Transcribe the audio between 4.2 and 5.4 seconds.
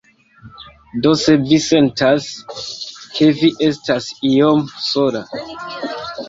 iom sola